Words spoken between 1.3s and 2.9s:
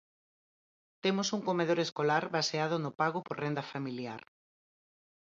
un comedor escolar baseado